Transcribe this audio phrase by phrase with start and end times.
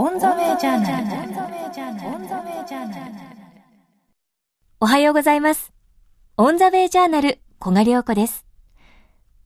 [0.00, 1.06] オンザメジャーナル。
[4.78, 5.72] おはようございます。
[6.36, 8.46] オンザウェイジャーナル、小賀良子です。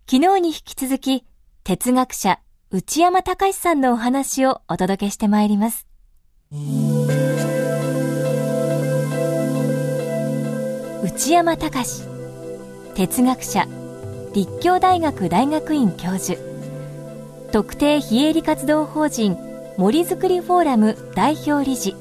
[0.06, 1.24] 昨日に引き続き、
[1.64, 2.38] 哲学者、
[2.70, 5.86] 内山隆さんのお話をお届けしてまいります。
[11.02, 12.02] 内山隆
[12.94, 13.66] 哲学者、
[14.34, 16.38] 立教大学大学院教授、
[17.52, 21.96] 特定非営利活動法人森づくりフォーラム代表理事、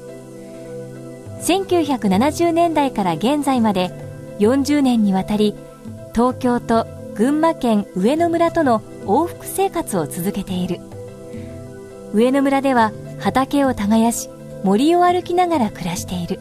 [1.40, 3.90] 1970年代から現在まで
[4.38, 5.54] 40年にわたり
[6.14, 10.80] 東京と群馬県上野村との往復生活を続けている。
[12.12, 14.28] 上野村では畑を耕し
[14.62, 16.38] 森を歩きながら暮らしている。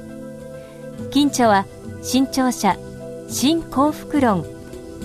[1.11, 1.65] 近著は
[2.03, 2.77] 新潮社
[3.27, 4.45] 新幸福論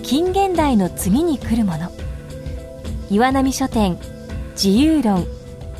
[0.02, 1.90] 近現代の次に来るもの。
[3.10, 3.98] 岩波書店
[4.54, 5.26] 自由論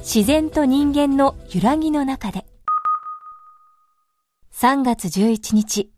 [0.09, 2.47] 自然と人間の揺らぎの中で
[4.55, 5.91] 3月11日、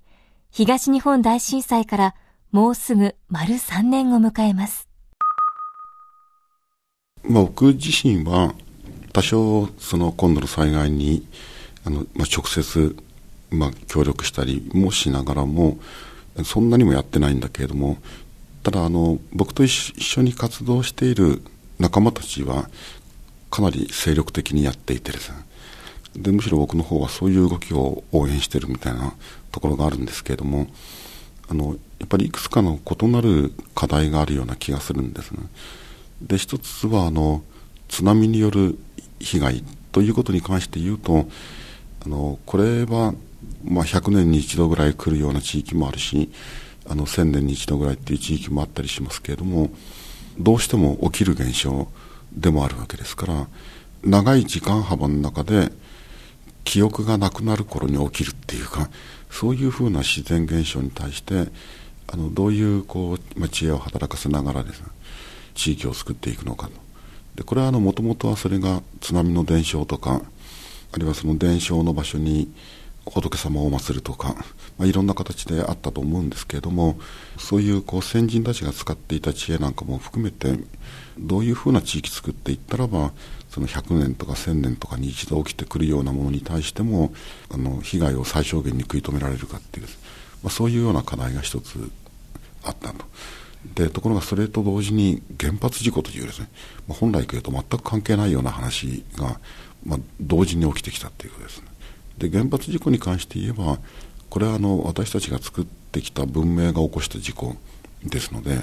[0.51, 2.15] 東日本大震災から
[2.51, 4.89] もうすぐ丸3年を迎えます。
[7.23, 8.55] まあ、僕自身は
[9.13, 11.27] 多少その今度の災害に
[11.85, 12.97] あの、まあ、直接、
[13.51, 15.77] まあ、協力したりもしながらも
[16.45, 17.99] そんなにもやってないんだけれども
[18.63, 21.43] ただあの僕と一緒に活動している
[21.79, 22.71] 仲間たちは
[23.51, 25.37] かなり精力的にやっていてですね
[26.17, 29.15] でむしろ僕の方はそういう動きを応援してるみたいな
[29.53, 30.67] ところがあるんですけれども
[31.49, 35.41] あのやっぱりいくつかの異なる課題があるような気がするんですね。
[36.23, 37.43] で一つはあの
[37.89, 38.79] 津波による
[39.21, 41.27] 被害ということに関して言うと
[42.05, 43.15] あのこれは、
[43.65, 46.31] まあ、100年に一度ぐらい来るような地域もあるし
[46.89, 49.71] あの1000年に一度ぐらいっていう地域もあったりしますけれども
[50.39, 51.89] どうしても起きる現象
[52.41, 53.49] でもあるわけですから
[54.03, 55.73] 長い時間幅の中で
[56.65, 58.89] 記憶がなくなる頃に起きるっていうか
[59.31, 61.49] そういうふうな自然現象に対して
[62.07, 64.87] あのどういうこう、ま、知恵を働かせながらですね
[65.55, 66.73] 地域を作っていくのかと。
[67.35, 70.23] でこれはもともとはそれが津波の伝承とか
[70.93, 72.53] あるいはその伝承の場所に
[73.11, 74.35] 仏様を祀るとか、
[74.79, 76.99] まあ、いろんな形であったと思うんですけれども
[77.39, 80.59] そういうこう先人たちが使っていた知恵なんかも含めて
[81.19, 83.13] どういうふうな地域作っていったらば
[83.51, 87.13] その100年とか1000年とかに一度起きてくるようなものに対しても
[87.51, 89.87] あの被害を最小限に食い止められるかっていう、
[90.43, 91.91] まあ、そういうような課題が一つ
[92.63, 93.05] あったと。
[93.75, 96.49] でところがそれと同時に原発事故というですね、
[96.87, 99.41] まあ、本来言うと全く関係ないような話が、
[99.85, 101.67] まあ、同時に起きてきたということですね。
[102.19, 103.79] で原発事故に関して言えば
[104.29, 107.57] これはあの私たちが作ってきた文明が起こした事故
[108.05, 108.63] ですので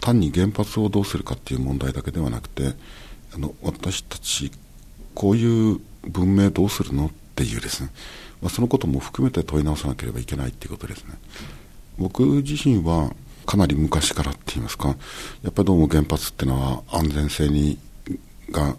[0.00, 2.74] 単に原発をどうするかっていう問題だけではなくて
[3.34, 4.50] あの私たち
[5.14, 7.90] こういう文明どうするのっていうですね、
[8.40, 11.14] まあ、そのことも含めて問い直さなければいけないっていうことですね。
[11.98, 13.14] 僕自身は
[13.46, 14.88] かなり昔からって言いますか
[15.42, 17.78] やっぱりどうも原発っていうのは安全性に
[18.50, 18.76] が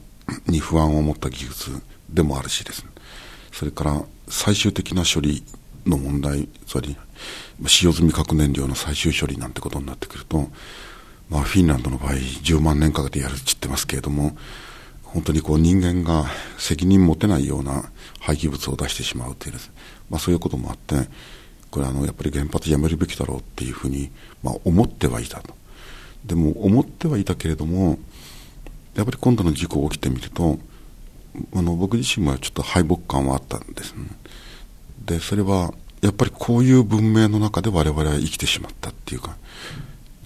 [0.47, 2.89] に不安を持った技術でもあるしですね。
[3.57, 5.43] それから最終的な処理
[5.85, 6.95] の問題つまり
[7.65, 10.47] 使用済み核燃料の最終処理なんてことになってくると
[11.29, 14.37] まあ、フィンランドの場合10万年かけてやるって言ってますけれども
[15.03, 16.25] 本当にこう人間が
[16.57, 19.71] 責任持てないような廃棄物を出してしまうというです、
[20.09, 21.09] まあ、そういうこともあって
[21.69, 24.09] これあのやっぱり原発やめるべきだろうっていうふうに、
[24.41, 25.53] まあ、思ってはいたと。
[26.25, 27.99] でも思ってはいたけれども
[28.95, 30.59] やっぱり今度の事故が起きてみると
[31.55, 34.05] あの僕自身はちょっと敗北感はあったんですね
[35.05, 39.35] でそれはやっぱりこういう文明の中で我々は生きてしまったっていうか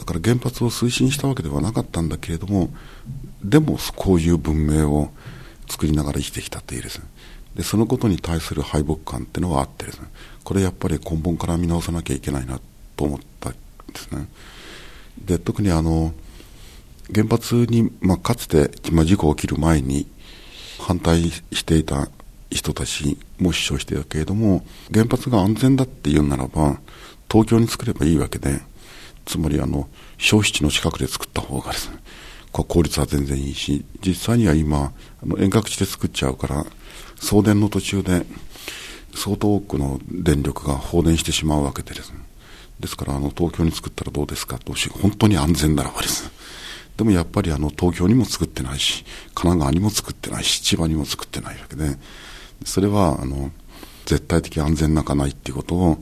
[0.01, 2.69] だから原発を推進したわけではなかったんだけれども、
[3.43, 5.11] でもこういう文明を
[5.69, 7.05] 作りながら生きてきたというですね。
[7.55, 10.07] で、そのことに対する敗北感っていうのはあってですね、
[10.43, 12.59] これやっぱり根本から見直さなきゃいけないな
[12.97, 13.59] と思ったんで
[13.99, 14.27] すね。
[15.23, 16.13] で、特にあの、
[17.13, 20.07] 原発に、まあ、かつて、まあ、事故起きる前に
[20.81, 22.09] 反対していた
[22.49, 26.79] 人たちも主張しているけれども、原発が安全だっていうならば、
[27.31, 28.61] 東京に作ればいいわけで、
[29.25, 31.97] つまりあの消費地の近くで作った方がですね
[32.51, 34.91] 効率は全然いいし実際には今
[35.23, 36.65] あの遠隔地で作っちゃうから
[37.15, 38.25] 送電の途中で
[39.15, 42.19] 相当多くの電力が放電してしまうわけでですね。
[42.79, 46.31] ですからあの東京に作ったらどうですかと本当に安全ならばですね。
[47.01, 49.03] でもやっぱりあの東京にも作ってないし
[49.33, 51.97] 神奈川にも作ってないし千葉にも作ってないわけで。
[52.63, 53.49] それはあの
[54.05, 55.97] 絶対的安全なかないっていうことを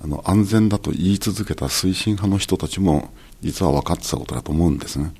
[0.00, 5.12] あの安全だと言い続けた推進派の人たちも実は分かってたことだと思うんですね。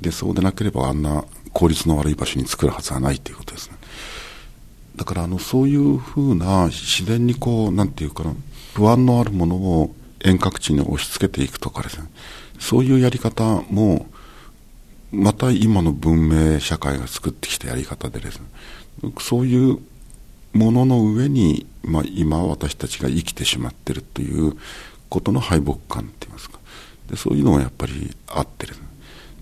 [0.00, 3.76] でそうでなければあんな効率の悪い場所に作るはずはないということですね。
[4.96, 8.32] だからあのそういうふうな自然にこうなんていうかな
[8.72, 12.06] 不安のあるものを遠隔地に押し付けていくとかですね。
[12.58, 14.06] そういうやり方も
[15.12, 18.46] また今の文明社会が作ってきたやり方でですね。
[19.20, 19.78] そういう
[20.52, 24.56] ものの上に、まあ、今私たちが生きてしまってるという
[25.08, 26.58] ことの敗北感って言いますか。
[27.08, 28.74] でそういうのはやっぱりあってる。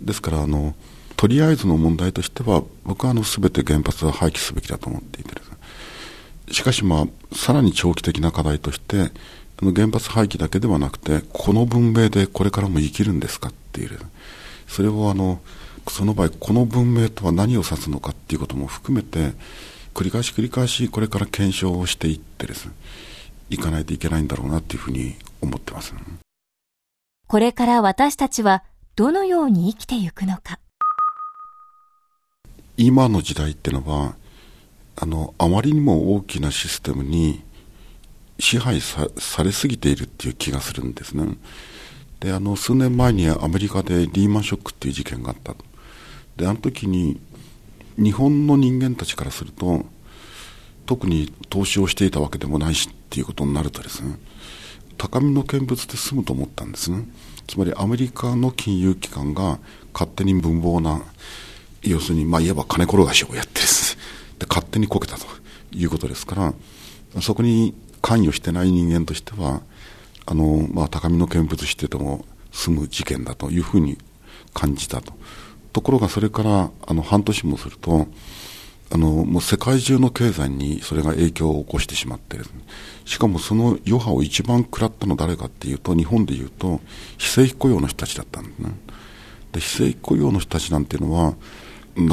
[0.00, 0.75] ですからあの
[1.16, 5.56] とりあえずの問題としては僕はあの全て原発は廃棄すべきだと思っていてです、ね、
[6.50, 9.11] しかしまあさらに長期的な課題として
[9.60, 13.98] あの原発廃棄だけではなくてこの文明でこれからも生きるんですかっていう。
[14.66, 15.40] それをあの
[15.88, 19.34] その場合この文明とは何を指すのかっていうことも含めて
[19.92, 22.66] 繰り返し繰り返しこれから検証をしていってです。
[22.66, 22.72] ね
[23.50, 26.00] いかないといけないんだろうなっていうふうに思ってます、ね、
[27.26, 28.64] これから私たちは
[28.96, 30.58] どのように生きていくのか。
[32.76, 34.16] 今の時代っていうのは
[34.96, 37.44] あのあまりにも大きなシステムに
[38.38, 39.08] 支配さ
[39.42, 41.36] れすぎているっていう気がするんですね。
[42.20, 45.54] であの数年前にアメリカでリーマンショックっていう事件があった。
[46.36, 47.20] であの時に
[47.96, 49.84] 日本の人間たちからすると
[50.86, 54.16] 特に投資をしていたわけでもないしっていうことになるとですね
[54.98, 57.06] 高みの見物で済むと思ったんですね。
[57.46, 59.58] つまりアメリカの金融機関が
[59.92, 61.02] 勝手に文房な
[61.82, 63.98] 要するにまあいわば金転がしをやってです
[64.38, 65.26] で勝手にこけたと
[65.72, 66.54] いうことですから
[67.20, 69.62] そこに関与してない人間としては
[70.26, 73.96] あの、まあ、高みの見物してても済む事件だというふうに
[74.52, 75.14] 感じたと。
[75.72, 78.06] ところがそれからあの半年もすると
[78.92, 82.44] あのもう世界中の経済にそれが影響を起こしてしまってる
[83.06, 86.80] しかもその余波を一番食らったの誰かっていうと日本でいうと
[87.16, 88.70] 非正規雇用の人たちだったんですね。
[89.52, 91.34] で非正規雇用の人たちなんていうのは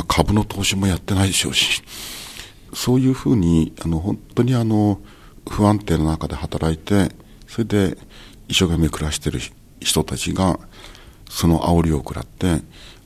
[0.08, 1.84] 株の投資もやってないでしょうし
[2.74, 5.00] そういうふうにあの本当にあの
[5.50, 7.12] 不安定な中で働いて
[7.48, 7.98] それで
[8.48, 9.40] 一生懸命暮らしてる
[9.80, 10.60] 人たちが
[11.30, 12.62] その煽りを食らって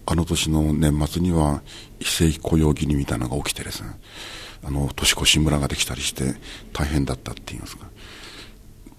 [0.07, 1.61] あの年の年末には
[1.99, 3.89] 非正規雇用義理みたいなのが起きてですね、
[4.63, 6.35] あの、年越し村ができたりして
[6.73, 7.87] 大変だったって言いますか。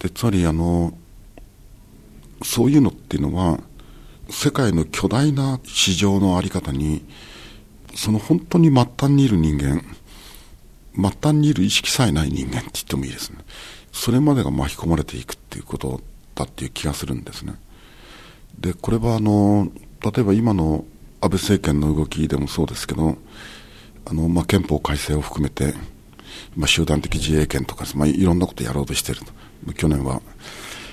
[0.00, 0.96] で、つまりあの、
[2.42, 3.60] そういうのっていうのは、
[4.28, 7.04] 世界の巨大な市場のあり方に、
[7.94, 9.84] その本当に末端にいる人間、
[10.96, 13.38] 末端にいる意識さえない人間って言ってもいいですね。
[13.92, 16.00] それまでが巻き込まれていくっていうこと
[16.34, 17.54] だっていう気がするんですね。
[18.58, 19.70] で、これはあの、
[20.02, 20.84] 例えば今の
[21.20, 23.16] 安倍政権の動きでもそうですけど、
[24.04, 25.74] あの、まあ、憲法改正を含めて、
[26.54, 29.72] まあ、集団的自衛権とか、まあ、いろんなことやろうとしていると。
[29.74, 30.22] 去年は、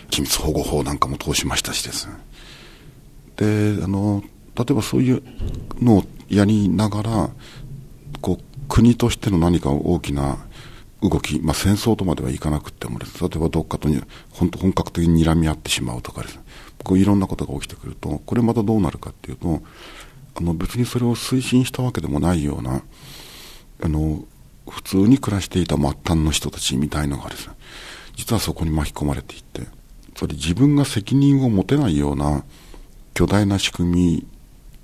[0.09, 2.13] 機密保護法なんかも通しましたしですね。
[3.77, 4.23] で、あの、
[4.55, 5.23] 例えばそういう
[5.79, 7.29] のをやりながら、
[8.68, 10.38] 国としての何か大きな
[11.01, 14.01] 動き、まあ、戦争とまではいかなくてもです、例えばどっかとに
[14.31, 16.44] 本本格的に睨み合ってしまうとかです、ね、
[16.83, 19.62] こういろんなことが起きてくると、これまたどうなるかっていうと、
[20.36, 22.81] あの別にそれを推進したわけでもないような
[23.81, 24.24] あの
[24.68, 27.54] 普通に暮らしていた末端の人たちみたいのがですね
[28.15, 29.62] 実はそこに巻き込まれていって
[30.15, 32.44] つまり自分が責任を持てないような
[33.13, 34.25] 巨大な仕組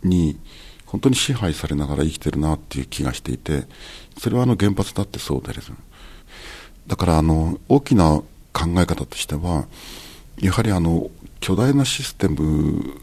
[0.04, 0.40] みに
[0.90, 3.66] 本当に支配されながら生きてるなっていう気がしていて
[4.18, 5.72] それはあの原発だってそうです
[6.88, 8.22] だからあの大きな
[8.52, 9.68] 考え方としては
[10.40, 11.10] やはりあの
[11.40, 13.02] 巨大なシステム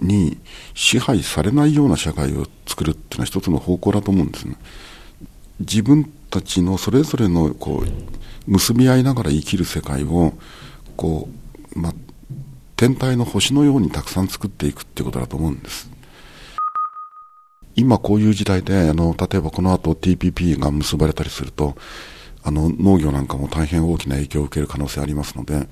[0.00, 0.38] に
[0.74, 4.54] 支配されないような社会を作るっていうのは一つの方向だと思うんですね。
[5.58, 10.34] 自分たちのそれぞれのこう結び合いながら生きる世界を
[10.96, 11.28] こ
[11.74, 11.92] う、ま、
[12.76, 15.90] 天体の星のようにたくさん作っていくっていうことだと思うんです。
[17.78, 21.76] 今こういう時代で、あの、例えばこの後 TPP が結ばれたりすると、
[22.42, 25.68] あの、農業なんかも大変大きな影響を受ける可能性ありますので、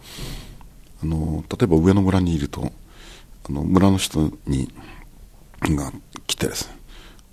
[1.02, 2.70] あの、例えば上野村にいると、
[3.48, 4.72] あの村の人に
[5.62, 5.92] が
[6.28, 6.76] 来てですね、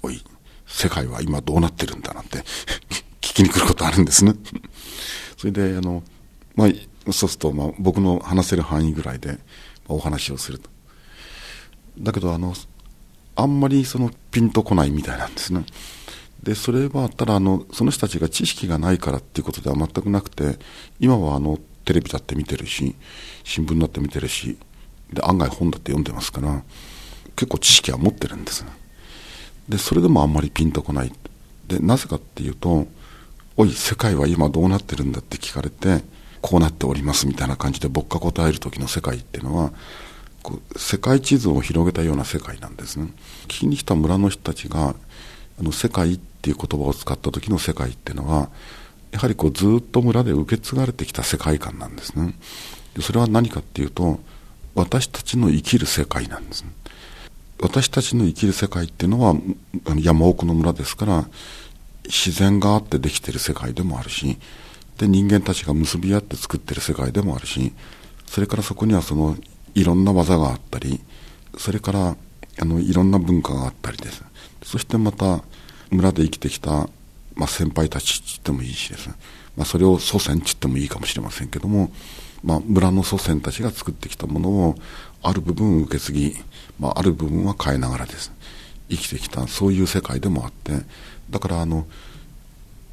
[0.02, 0.24] おい、
[0.66, 2.40] 世界は今どうなってるんだなんて
[3.22, 4.34] 聞きに来ることあるんですね。
[5.38, 6.02] それで、あの、
[6.56, 9.38] まあ、そうすると、まあ、僕の話せる範囲ぐらいで、
[9.88, 10.70] お話をすると。
[12.00, 12.56] だけど、あの、
[13.36, 15.66] あんまりそのピンとこないみたいなんですね。
[16.42, 20.60] で、それは、ただ、あの、その人たちが知識がないからっていうことでは全くなくて、
[21.00, 22.96] 今はあの、テレビだって見てるし、
[23.46, 24.58] 新聞だって見てるし、
[25.14, 26.64] で案外本だって読んでますから
[27.36, 28.66] 結構知識は持ってるんです
[29.70, 31.14] でそれでもあんまりピンとこない
[31.68, 32.88] でなぜかっていうと
[33.56, 36.04] 「おい世界は今どうなってるんだ?」って聞かれて
[36.42, 39.72] こうなっておりますみたいな感じで僕が答える時の世界っていうのは
[40.76, 43.08] 世界地図を広げたような世界なんですね。
[43.46, 44.96] 聞きに来た村の人たちが
[45.60, 48.50] あの世界っていう言葉を使った時の世界っていうのは
[49.12, 52.34] やはりこうずっと村で受け継がれてきた世界観なんですね。
[52.96, 54.20] でそれは何かっていうと
[54.76, 56.70] 私たちの生きる世界なんです、ね、
[57.62, 59.36] 私たちの生きる世界っていうのは
[59.98, 61.26] 山奥の村ですから
[62.06, 64.38] 自然があってできてる世界でもあるし
[64.98, 67.74] で人間たちが結び合って作ってる世界でもあるし
[68.26, 69.38] それからそこにはその
[69.76, 71.02] いろんな技があったり
[71.58, 72.18] それから
[72.60, 74.24] あのいろんな文化があったりです。
[74.64, 75.44] そしてまた
[75.90, 76.88] 村で生きてきた、
[77.36, 79.10] まあ、先輩たちって言ってもいいしです、
[79.56, 81.92] まあ、それを祖先って言ってもいいかもしれませんけども、
[82.44, 84.76] まあ、村の祖先たちが作ってきたものを
[85.22, 86.36] ある部分受け継ぎ、
[86.80, 88.32] まあ、ある部分は変えながらです。
[88.90, 90.82] 生きてきたそういう世界でもあって。
[91.30, 91.88] だからあの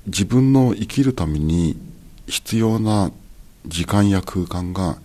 [0.07, 1.77] 自分の生きるために
[2.27, 3.11] 必要な
[3.67, 4.99] 時間や空間が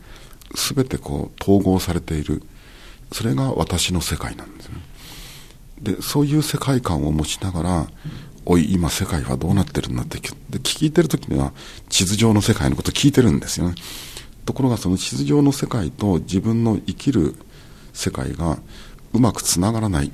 [0.55, 2.43] 全てこう統合されている。
[3.11, 4.75] それが私の世界なんですね。
[5.81, 7.87] でそういう世界観を持ちながら
[8.45, 10.19] おい今世界はどうなってるんだって
[10.49, 11.51] で聞いてる時には
[11.89, 13.75] 地図上の世界のこと聞いてるんですよね。
[14.45, 17.35] ところがその地図上の世界と自分の生きる
[17.93, 18.59] 世界が
[19.13, 20.11] うまくつながらない。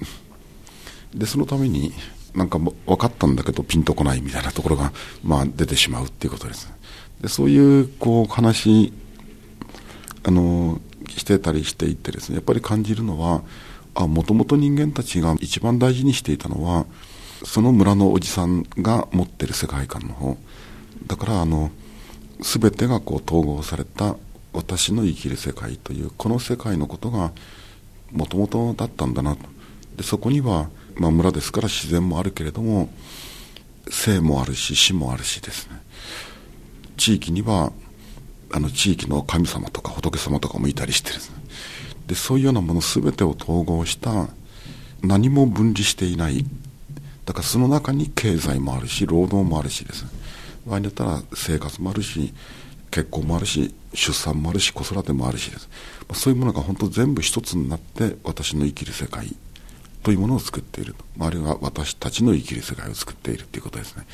[1.13, 1.93] でそのために
[2.33, 4.93] なんか分かったんだけどピンとこないみたいなところが、
[5.23, 6.71] まあ、出てしまうっていうことです。
[7.19, 8.93] でそういうこう話
[10.23, 13.43] あのしてたりしていてですねやっぱり感じるのは
[14.07, 16.85] もともと人間たちが一番大事にしていたのは
[17.43, 20.37] その村のおじさんが持ってる世界観の方。
[21.07, 21.71] だからあの
[22.39, 24.15] 全てがこう統合された
[24.53, 27.31] 私の生きる世界というこの世界のことが
[28.11, 29.41] もともとだったんだなと。
[29.97, 32.89] でそこには、まあ、村ですから自然もあるけれども
[33.89, 35.81] 生もあるし死もあるしですね。
[36.97, 37.73] 地域には
[38.53, 41.35] あの地域の神様とか仏様とかもいたりしてですね。
[42.07, 44.27] でそういうようなもの全てを統合した
[45.01, 46.45] 何も分離していない。
[47.25, 50.09] だからその中に経済もあるし労働もあるしですね。
[50.65, 52.33] 場合によったら生活もあるし
[52.91, 55.69] 結婚もあるし出産もあるし子育てもあるしです。
[56.13, 59.33] そういうものが本当全部一つになって私の生きる世界
[60.03, 60.95] というものを作っている。
[61.19, 64.05] あるいは私たちの生きる世界を作っているということですね。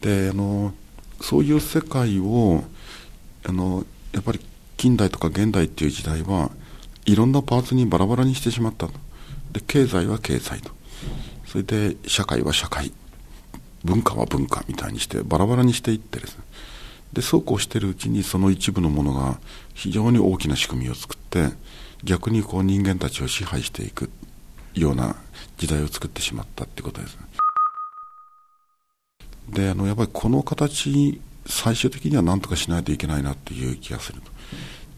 [0.00, 0.72] であの
[1.20, 2.62] そういう世界を
[3.46, 4.40] あのやっぱり
[4.76, 6.50] 近代とか現代っていう時代は
[7.06, 8.92] いろんなパーツにバラバラにしてしまったと。
[9.52, 10.70] で経済は経済と。
[11.46, 12.92] それで社会は社会。
[13.84, 16.44] 文化は文化みたいにしてバラバラにしていってですね。
[17.12, 19.38] でそうこうしてるうちにその一部のものが
[19.74, 21.50] 非常に大きな仕組みを作って
[22.02, 24.10] 逆にこう人間たちを支配していく
[24.74, 25.16] ような
[25.56, 27.22] 時代を作ってしまったってことですね。
[29.50, 34.20] であのやっぱりこの形最終的には何とかしないといけないなっていう気がする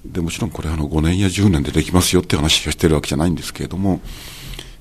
[0.04, 4.00] でもちろんこれあの5年や10年でできますよって話をしてるわけじゃないんですけれども、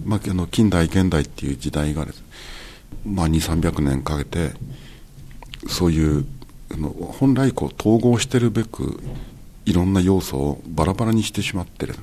[0.03, 2.23] まあ、あの近代現代っていう時代がです、
[3.05, 4.51] まあ、2300年かけて
[5.67, 6.25] そういう
[6.71, 8.99] あの本来こう統合してるべく
[9.65, 11.95] いろんな要素をバラバラにしてしまってる。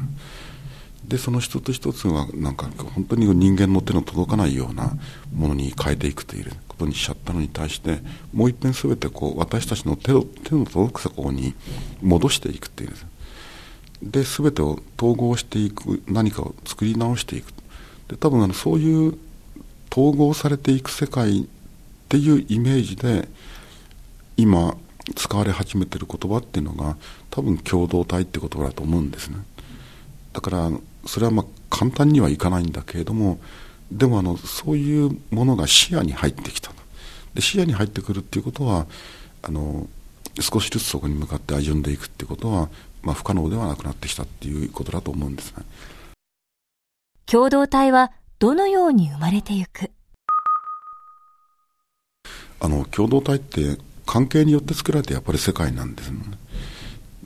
[1.12, 4.96] でその一つ一つがなんか本当に人間の手の届かないような
[5.34, 7.98] ものに変えていくということにしちゃったのに対して
[8.32, 11.54] もう一遍全てこう私たちの手の手の届くところに
[12.00, 12.92] 戻していくっていう
[14.02, 17.52] で全てを統合していく何かを作り直していく。
[18.08, 19.18] で多分あのそういう
[19.92, 21.44] 統合されていく世界っ
[22.08, 23.28] ていうイメージで
[24.38, 24.78] 今
[25.14, 26.96] 使われ始めてる言葉っていうのが
[27.28, 29.36] 多分共同体って言葉だと思うんですね。
[30.32, 30.70] だから
[31.06, 33.40] それはまあ簡単にはいかないんだけれども
[33.90, 36.70] でもあのそういうものが視野に入ってきた
[37.34, 38.86] で視野に入ってくるっていうことは
[39.42, 39.88] あの
[40.40, 42.68] 少しずつそこに向かって歩んでいくっていうことは、
[43.02, 45.64] まあ、不可能ではなくなってきたっていうことだと思うんですね。
[47.26, 49.90] 共同体はどのように生まれていく？
[52.60, 56.18] あの共同体って関係によって作られてやっぱり世界なんですね。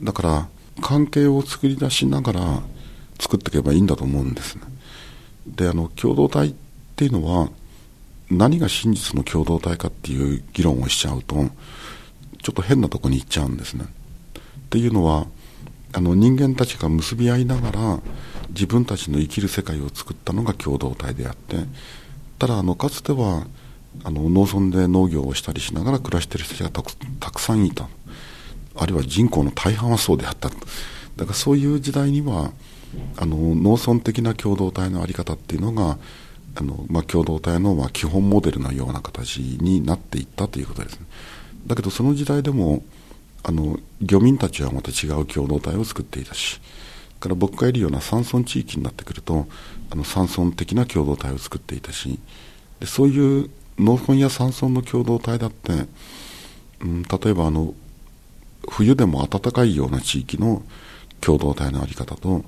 [0.03, 0.49] だから
[0.81, 2.63] 関係を作り出しながら
[3.19, 4.63] 作っていけばいいんだと思うんですね。
[5.47, 6.55] であの共同体っ
[6.97, 7.51] ていうのは
[8.31, 11.37] 何が真実の共同体かっていう議論をしちゃうと
[12.43, 13.85] ちょっと変なとこに行っちゃうんですね。
[13.85, 15.27] っていうのは
[15.93, 18.01] あの人間たちが結び合いながら
[18.51, 21.57] 自分たちの生きる世界を作ったのが共同体であって
[22.39, 23.47] ただあのかつては
[24.05, 26.71] あの農村で農業をしたりしながら暮らしてる人たちが
[27.21, 27.89] たくさんいた。
[28.79, 30.51] あるいは人口の大半はそうであった。
[30.51, 32.53] だからそういう時代には
[33.17, 35.99] あの農村的な共同体の在り方っていうのが
[36.55, 41.07] あの、まあ、共同体のまあ基本モデルのような形になっていったということですね。
[41.67, 42.83] だけどその時代でも
[43.43, 46.61] あの漁民たちはまた違う共同体を作っていたし
[47.21, 49.47] から僕がいるような山村地域になってくると
[49.91, 52.19] あの山村的な共同体を作っていたし
[52.81, 55.73] でそういう農村や山村の共同体だって、
[56.81, 57.75] うん、例えばあの
[58.69, 60.63] 冬でも暖かいような地域の
[61.21, 62.45] 共同体の在り方と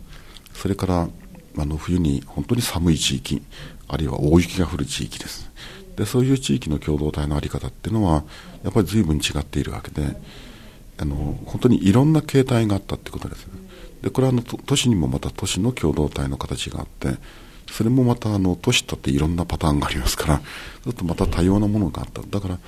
[0.60, 1.08] それから
[1.56, 3.42] あの冬に本当に寒い地域
[3.86, 5.48] あるいは大雪が降る地域です。
[5.96, 8.24] でそういう地域の共同体の在り方っていうのは
[8.62, 10.16] やっぱり随分違っているわけで
[10.98, 13.46] あの本当にいろんな形態があったってことです。
[13.46, 13.52] ね
[14.02, 17.18] でこれはあの都市にもまた都市の共同体の形があって
[17.70, 22.22] それもまたあの都市だっていろんなパターンがありますからちょっとまた多様なものがあった。
[22.22, 22.58] だから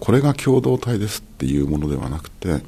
[0.00, 2.62] これが共同体ですっていうものではなくて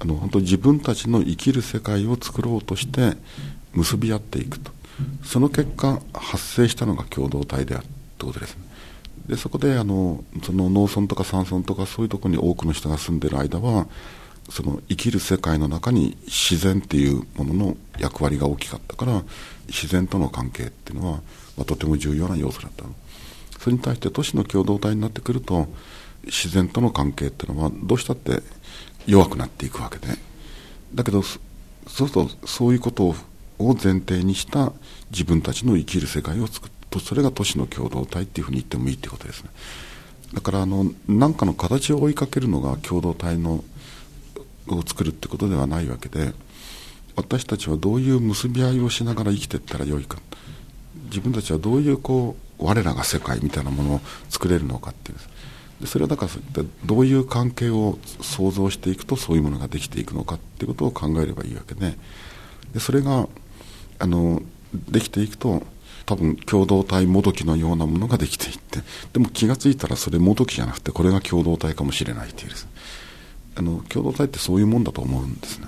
[0.00, 3.16] あの本当自分たちの生きる世界を作ろうとして
[3.72, 4.72] 結び合っていくと。
[5.24, 7.86] その結果発生したのが共同体である。
[8.18, 8.64] ということですね。
[9.26, 13.86] でそこであのその農村とか山村とかそういうところに多くの人が住んでる間は
[14.48, 19.22] その生きる世界の中に自然っていうものの役割が大きかったから
[19.68, 21.18] 自然との関係っていうのは、
[21.56, 22.90] まあ、とても重要な要素だったの。
[23.58, 25.68] それに対して都市の共同体になってくると
[26.24, 28.42] 自然との関係っていうのはどうしたって
[29.06, 30.08] 弱くなっていくわけで。
[30.94, 33.14] だけどそうするとそういうことを
[33.68, 34.72] を前提にした
[35.10, 39.50] 自分たちの生きる世界を作るとそれが都市の共同体っていうふうに言ってもいいってことですね。
[40.34, 43.64] だからあの何かの形を追いかけるのが共同体の
[44.68, 46.32] を作るってことではないわけで
[47.16, 50.18] 私たちはどういう結び合いをしながら生きていったらよいか。
[51.06, 55.18] 自分たちはどういうこう我らが世界みたいなものを作れるのかっていう。
[55.80, 61.96] でそれはだからどういう関係を想像していくとそういうものができていくのかっていうことを考えればいいわけで
[62.74, 63.28] でそれが
[64.00, 64.42] あの
[64.88, 65.62] できていくと
[66.06, 68.80] 多分共同体もどきのようなものができていって
[69.12, 72.66] でも気が付いたらそれもどきじゃなくてこれが共同体かもしれないというです。
[73.56, 75.66] あの共同体ってそういうもんだと思うんですね。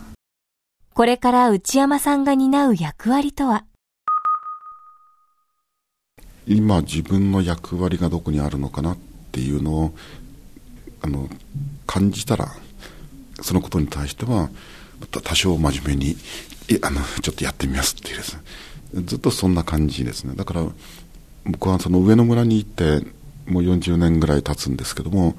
[0.94, 3.64] これから内山さんが担う役割とは？
[6.46, 8.98] 今自分の役割がどこにあるのかなっ
[9.30, 9.94] ていうのを
[11.02, 11.28] あの
[11.86, 12.48] 感じたら
[13.40, 14.50] そのことに対しては
[15.10, 16.16] 多少真面目に
[16.82, 18.42] あのちょっとやってみますっていうですね。
[19.04, 20.34] ずっとそんな感じですね。
[20.34, 20.66] だから
[21.44, 23.06] 僕はその上野村に行って
[23.46, 25.34] もう40年ぐらい経つんですけども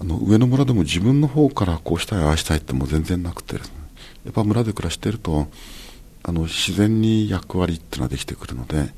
[0.00, 3.74] あの上野村でも自分の方からこうしたいああしたいってもう全然なくてです、ね、
[4.24, 5.48] やっぱ村で暮らしてると
[6.22, 8.94] あの自然に役割っていうのはできてくるので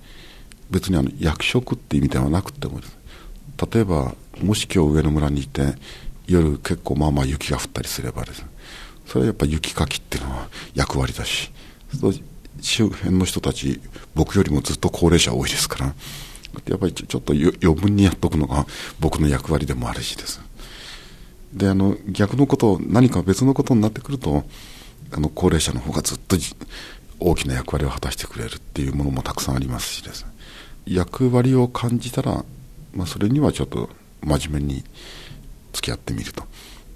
[0.70, 2.86] 別にあの役職っていう意味ではなくてもね。
[3.72, 5.74] 例えばもし今日上野村にいて
[6.26, 8.48] 夜結構まあまあ雪が降ったりすればですね。
[9.06, 11.52] それはやっぱ雪かきっていうのは役割だし
[12.60, 13.80] 周辺の人たち
[14.14, 15.94] 僕よりもずっと高齢者多いですから
[16.68, 18.66] やっぱりちょっと余分にやっとくのが
[18.98, 20.40] 僕の役割でもあるしです。
[21.52, 24.44] であの逆のこと何か別のことになってくると
[25.12, 26.36] あの高齢者の方がずっと
[27.20, 30.26] 大きな役割を果たしてくれるっていうものもたくさんありますしです。
[30.86, 32.44] 役割を感じたら、
[32.94, 33.88] まあ、それにはちょっと
[34.22, 34.84] 真面目に
[35.72, 36.44] 付き合ってみると、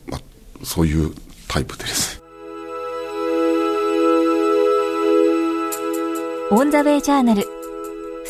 [0.07, 0.21] まあ、
[0.65, 1.13] そういう
[1.53, 2.23] タイプです。
[6.53, 7.43] オン・ザ・ウェイ・ジャーナル。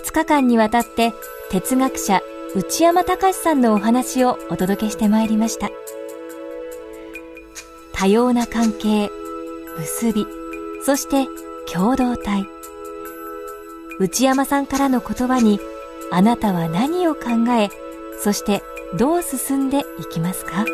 [0.03, 1.13] 2日間にわたって
[1.51, 2.23] 哲学者
[2.57, 5.69] 内山隆さんのお話をお届けしてまいりました。
[7.93, 9.11] 多様な関係
[9.79, 10.27] 結び
[10.87, 11.29] そして
[11.71, 12.47] 共同体。
[13.99, 15.61] 内山さんからの言葉に
[16.11, 17.21] あなたは何を考
[17.59, 17.69] え
[18.19, 18.63] そして
[18.97, 20.65] どう進んでいきますか？